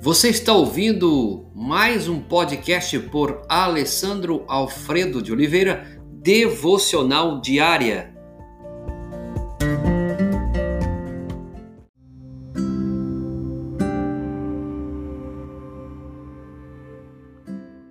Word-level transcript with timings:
Você 0.00 0.28
está 0.28 0.52
ouvindo 0.52 1.50
mais 1.52 2.08
um 2.08 2.22
podcast 2.22 2.96
por 3.10 3.42
Alessandro 3.48 4.44
Alfredo 4.46 5.20
de 5.20 5.32
Oliveira, 5.32 6.00
Devocional 6.22 7.40
Diária. 7.40 8.14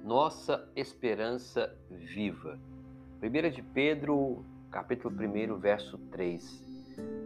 Nossa 0.05 0.65
esperança 0.77 1.77
viva. 1.91 2.57
1 3.21 3.51
de 3.51 3.61
Pedro, 3.61 4.45
capítulo 4.71 5.13
1, 5.13 5.59
verso 5.59 5.97
3. 6.11 6.63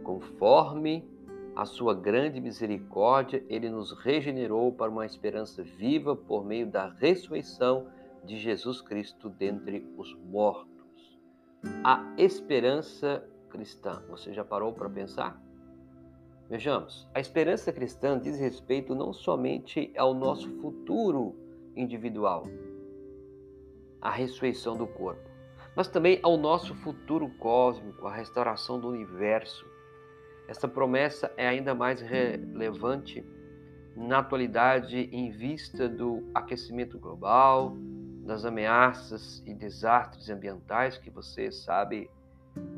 Conforme 0.02 1.11
a 1.54 1.66
sua 1.66 1.94
grande 1.94 2.40
misericórdia, 2.40 3.44
ele 3.48 3.68
nos 3.68 3.92
regenerou 3.92 4.72
para 4.72 4.90
uma 4.90 5.04
esperança 5.04 5.62
viva 5.62 6.16
por 6.16 6.44
meio 6.44 6.66
da 6.66 6.88
ressurreição 6.88 7.88
de 8.24 8.38
Jesus 8.38 8.80
Cristo 8.80 9.28
dentre 9.28 9.86
os 9.96 10.14
mortos. 10.14 11.20
A 11.84 12.14
esperança 12.16 13.28
cristã. 13.50 14.02
Você 14.08 14.32
já 14.32 14.44
parou 14.44 14.72
para 14.72 14.88
pensar? 14.88 15.40
Vejamos, 16.48 17.08
a 17.14 17.20
esperança 17.20 17.72
cristã 17.72 18.18
diz 18.18 18.38
respeito 18.38 18.94
não 18.94 19.12
somente 19.12 19.92
ao 19.96 20.12
nosso 20.12 20.50
futuro 20.60 21.34
individual, 21.76 22.44
a 24.00 24.10
ressurreição 24.10 24.76
do 24.76 24.86
corpo, 24.86 25.30
mas 25.74 25.88
também 25.88 26.18
ao 26.22 26.36
nosso 26.36 26.74
futuro 26.74 27.30
cósmico, 27.38 28.06
a 28.06 28.14
restauração 28.14 28.78
do 28.78 28.88
universo 28.88 29.71
essa 30.52 30.68
promessa 30.68 31.32
é 31.38 31.48
ainda 31.48 31.74
mais 31.74 32.02
relevante 32.02 33.24
na 33.96 34.18
atualidade 34.18 35.08
em 35.10 35.30
vista 35.30 35.88
do 35.88 36.30
aquecimento 36.34 36.98
global, 36.98 37.74
das 38.22 38.44
ameaças 38.44 39.42
e 39.46 39.54
desastres 39.54 40.28
ambientais 40.28 40.98
que 40.98 41.08
você 41.08 41.50
sabe 41.50 42.10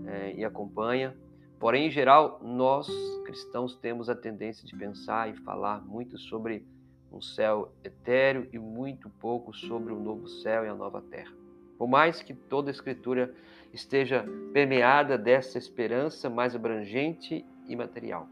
é, 0.07 0.35
e 0.35 0.45
acompanha. 0.45 1.17
Porém, 1.59 1.89
em 1.89 1.91
geral, 1.91 2.41
nós 2.45 2.87
cristãos 3.25 3.75
temos 3.75 4.09
a 4.09 4.15
tendência 4.15 4.65
de 4.65 4.77
pensar 4.77 5.29
e 5.29 5.37
falar 5.39 5.85
muito 5.85 6.17
sobre 6.17 6.65
um 7.13 7.21
céu 7.21 7.73
etéreo 7.83 8.49
e 8.53 8.59
muito 8.59 9.11
pouco 9.19 9.53
sobre 9.53 9.93
o 9.93 9.99
novo 9.99 10.29
céu 10.29 10.65
e 10.65 10.69
a 10.69 10.75
nova 10.77 11.03
terra. 11.03 11.33
Por 11.77 11.89
mais 11.89 12.23
que 12.23 12.35
toda 12.35 12.71
a 12.71 12.73
Escritura 12.73 13.35
esteja 13.73 14.25
permeada 14.53 15.19
dessa 15.19 15.59
esperança 15.59 16.31
mais 16.31 16.55
abrangente 16.55 17.45
e 17.69 17.77
material. 17.77 18.29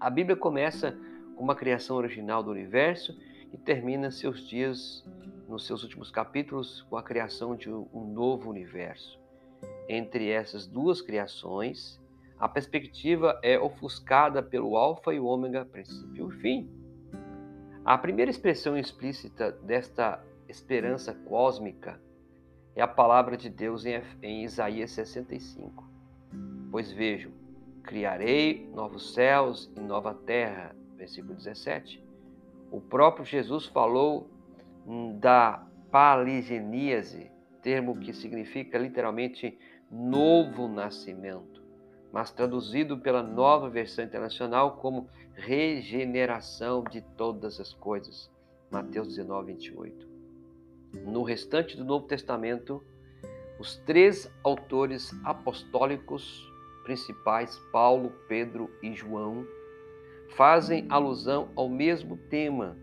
A 0.00 0.08
Bíblia 0.08 0.36
começa 0.36 0.96
com 1.34 1.42
uma 1.42 1.54
criação 1.54 1.96
original 1.96 2.42
do 2.42 2.50
universo 2.50 3.16
e 3.52 3.56
termina 3.56 4.10
seus 4.10 4.46
dias, 4.46 5.04
nos 5.48 5.66
seus 5.66 5.82
últimos 5.82 6.10
capítulos, 6.10 6.82
com 6.90 6.96
a 6.96 7.02
criação 7.02 7.56
de 7.56 7.70
um 7.70 8.12
novo 8.12 8.50
universo. 8.50 9.18
Entre 9.88 10.28
essas 10.28 10.66
duas 10.66 11.00
criações, 11.00 12.00
a 12.38 12.48
perspectiva 12.48 13.38
é 13.42 13.58
ofuscada 13.58 14.42
pelo 14.42 14.76
Alfa 14.76 15.12
e 15.12 15.18
Ômega, 15.18 15.64
princípio 15.64 16.30
e 16.30 16.36
fim. 16.40 16.70
A 17.84 17.96
primeira 17.96 18.30
expressão 18.30 18.76
explícita 18.76 19.50
desta 19.50 20.22
esperança 20.48 21.14
cósmica 21.14 22.00
é 22.76 22.82
a 22.82 22.86
palavra 22.86 23.36
de 23.36 23.48
Deus 23.48 23.84
em 24.22 24.44
Isaías 24.44 24.92
65. 24.92 25.84
Pois 26.70 26.92
vejam, 26.92 27.32
criarei 27.88 28.68
novos 28.74 29.14
céus 29.14 29.72
e 29.74 29.80
nova 29.80 30.12
terra. 30.12 30.76
Versículo 30.94 31.34
17. 31.34 32.04
O 32.70 32.82
próprio 32.82 33.24
Jesus 33.24 33.64
falou 33.64 34.28
da 35.18 35.66
paligeníase, 35.90 37.30
termo 37.62 37.98
que 37.98 38.12
significa 38.12 38.76
literalmente 38.76 39.58
novo 39.90 40.68
nascimento, 40.68 41.62
mas 42.12 42.30
traduzido 42.30 42.98
pela 42.98 43.22
nova 43.22 43.70
versão 43.70 44.04
internacional 44.04 44.76
como 44.76 45.08
regeneração 45.34 46.84
de 46.84 47.00
todas 47.16 47.58
as 47.58 47.72
coisas. 47.72 48.30
Mateus 48.70 49.08
19, 49.08 49.54
28. 49.54 50.08
No 51.06 51.22
restante 51.22 51.74
do 51.74 51.86
Novo 51.86 52.06
Testamento, 52.06 52.84
os 53.58 53.76
três 53.76 54.30
autores 54.44 55.10
apostólicos 55.24 56.47
principais, 56.88 57.58
Paulo, 57.70 58.10
Pedro 58.26 58.70
e 58.82 58.94
João, 58.94 59.46
fazem 60.38 60.86
alusão 60.88 61.50
ao 61.54 61.68
mesmo 61.68 62.16
tema. 62.16 62.78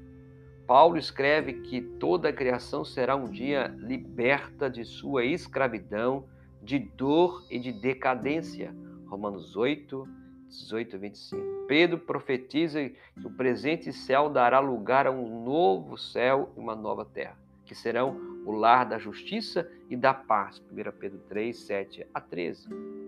Paulo 0.68 0.96
escreve 0.96 1.54
que 1.62 1.82
toda 1.82 2.30
a 2.30 2.34
criação 2.34 2.86
será 2.86 3.16
um 3.16 3.28
dia 3.28 3.76
liberta 3.80 4.70
de 4.70 4.86
sua 4.86 5.26
escravidão, 5.26 6.26
de 6.62 6.78
dor 6.78 7.48
e 7.50 7.58
de 7.58 7.72
decadência. 7.72 8.76
Romanos 9.08 9.56
8, 9.56 10.08
18 10.50 10.96
e 10.96 11.00
25. 11.00 11.66
Pedro 11.68 11.98
profetiza 11.98 12.88
que 12.88 13.26
o 13.26 13.32
presente 13.32 13.92
céu 13.92 14.30
dará 14.30 14.60
lugar 14.60 15.08
a 15.08 15.12
um 15.12 15.44
novo 15.44 15.98
céu 15.98 16.54
e 16.56 16.60
uma 16.60 16.76
nova 16.76 17.04
terra, 17.06 17.40
que 17.66 17.74
serão 17.74 18.44
o 18.46 18.52
lar 18.52 18.86
da 18.86 19.00
justiça 19.00 19.68
e 19.90 19.98
da 19.98 20.14
paz. 20.14 20.62
1 20.72 20.92
Pedro 21.00 21.20
3, 21.28 21.58
7 21.58 22.06
a 22.14 22.22
13. 22.22 23.05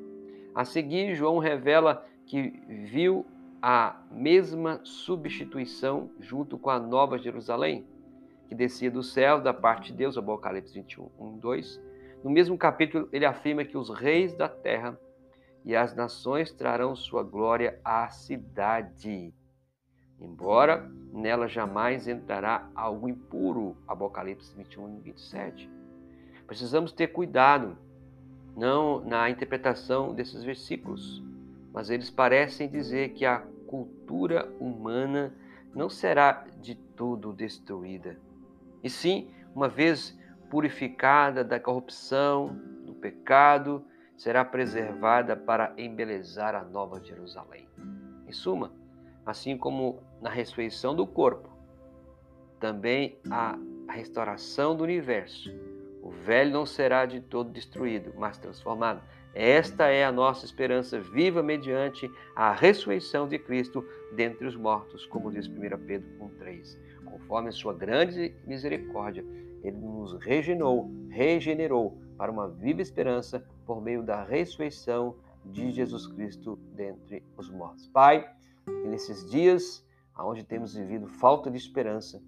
A 0.58 0.66
seguir, 0.66 1.14
João 1.14 1.38
revela 1.38 2.04
que 2.26 2.50
viu 2.68 3.24
a 3.62 4.02
mesma 4.10 4.82
substituição 4.84 6.10
junto 6.20 6.58
com 6.58 6.72
a 6.72 6.80
Nova 6.80 7.20
Jerusalém, 7.20 7.86
que 8.48 8.56
descia 8.56 8.90
do 8.90 9.04
céu 9.04 9.40
da 9.40 9.54
parte 9.54 9.92
de 9.92 10.00
Deus, 10.00 10.18
Apocalipse 10.18 10.74
21, 10.74 11.12
1, 11.20 11.38
2. 11.38 11.82
No 12.24 12.32
mesmo 12.32 12.58
capítulo, 12.58 13.08
ele 13.14 13.24
afirma 13.24 13.64
que 13.64 13.78
os 13.78 13.92
reis 13.92 14.34
da 14.34 14.50
terra 14.50 15.00
e 15.64 15.76
as 15.76 15.96
nações 15.96 16.52
trarão 16.52 16.96
sua 16.96 17.22
glória 17.22 17.80
à 17.86 18.10
cidade, 18.10 19.32
embora 20.20 20.92
nela 21.14 21.48
jamais 21.48 22.08
entrará 22.08 22.68
algo 22.74 23.08
impuro, 23.08 23.78
Apocalipse 23.88 24.56
21 24.56 24.98
e 24.98 25.02
27. 25.02 25.70
Precisamos 26.48 26.92
ter 26.92 27.10
cuidado 27.10 27.78
não 28.58 29.00
na 29.02 29.30
interpretação 29.30 30.16
desses 30.16 30.44
versículos, 30.44 31.24
mas 31.72 31.92
eles 31.92 32.10
parecem 32.10 32.68
dizer 32.68 33.10
que 33.10 33.24
a 33.24 33.44
cultura 33.68 34.52
humana 34.60 35.32
não 35.76 35.90
será 35.90 36.44
de 36.60 36.74
todo 36.74 37.32
destruída, 37.32 38.18
e 38.84 38.90
sim, 38.90 39.30
uma 39.54 39.68
vez 39.68 40.18
purificada 40.50 41.44
da 41.44 41.60
corrupção, 41.60 42.58
do 42.86 42.94
pecado, 42.94 43.84
será 44.18 44.44
preservada 44.44 45.36
para 45.36 45.74
embelezar 45.78 46.56
a 46.56 46.64
nova 46.64 47.00
Jerusalém. 47.04 47.68
Em 48.28 48.32
suma, 48.32 48.72
assim 49.26 49.58
como 49.58 50.02
na 50.22 50.30
ressurreição 50.30 50.96
do 50.96 51.06
corpo, 51.06 51.50
também 52.60 53.20
a 53.30 53.58
restauração 53.90 54.76
do 54.76 54.84
universo 54.84 55.52
o 56.08 56.10
velho 56.10 56.52
não 56.52 56.66
será 56.66 57.06
de 57.06 57.20
todo 57.20 57.52
destruído, 57.52 58.14
mas 58.16 58.38
transformado. 58.38 59.02
Esta 59.36 59.88
é 59.88 60.06
a 60.06 60.12
nossa 60.12 60.46
esperança 60.46 60.98
viva 61.02 61.44
mediante 61.44 62.10
a 62.34 62.54
ressurreição 62.54 63.28
de 63.28 63.38
Cristo 63.38 63.86
dentre 64.16 64.48
os 64.48 64.56
mortos, 64.56 65.06
como 65.06 65.30
diz 65.30 65.48
1 65.48 65.54
Pedro 65.86 66.08
1,3. 66.18 66.78
Conforme 67.04 67.50
a 67.50 67.52
sua 67.52 67.74
grande 67.74 68.34
misericórdia, 68.46 69.26
ele 69.62 69.76
nos 69.76 70.14
regenerou, 70.14 70.90
regenerou 71.10 71.98
para 72.18 72.32
uma 72.32 72.48
viva 72.48 72.82
esperança 72.82 73.46
por 73.66 73.82
meio 73.82 74.02
da 74.02 74.24
ressurreição 74.24 75.14
de 75.44 75.72
Jesus 75.72 76.08
Cristo 76.08 76.58
dentre 76.74 77.22
os 77.36 77.50
mortos. 77.50 77.86
Pai, 77.90 78.26
nesses 78.86 79.30
dias 79.30 79.86
onde 80.18 80.46
temos 80.46 80.74
vivido 80.74 81.06
falta 81.06 81.52
de 81.52 81.58
esperança, 81.58 82.24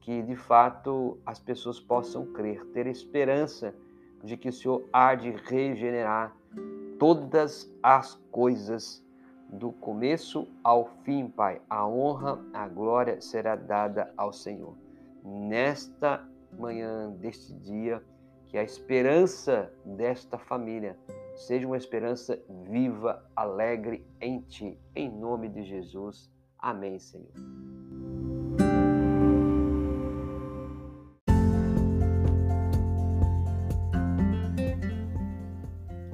que 0.00 0.22
de 0.22 0.36
fato 0.36 1.18
as 1.26 1.38
pessoas 1.38 1.80
possam 1.80 2.26
crer, 2.26 2.64
ter 2.66 2.86
esperança 2.86 3.74
de 4.22 4.36
que 4.36 4.48
o 4.48 4.52
Senhor 4.52 4.88
há 4.92 5.14
de 5.14 5.30
regenerar 5.30 6.34
todas 6.98 7.72
as 7.82 8.14
coisas 8.30 9.04
do 9.50 9.72
começo 9.72 10.48
ao 10.62 10.86
fim, 11.04 11.28
Pai. 11.28 11.60
A 11.70 11.86
honra, 11.86 12.38
a 12.52 12.68
glória 12.68 13.20
será 13.20 13.56
dada 13.56 14.12
ao 14.16 14.32
Senhor. 14.32 14.76
Nesta 15.24 16.26
manhã, 16.58 17.10
deste 17.12 17.54
dia, 17.54 18.02
que 18.46 18.58
a 18.58 18.62
esperança 18.62 19.72
desta 19.84 20.38
família 20.38 20.98
seja 21.34 21.66
uma 21.66 21.76
esperança 21.76 22.38
viva, 22.68 23.24
alegre 23.36 24.06
em 24.20 24.40
Ti. 24.40 24.78
Em 24.94 25.10
nome 25.10 25.48
de 25.48 25.62
Jesus. 25.62 26.30
Amém, 26.58 26.98
Senhor. 26.98 27.87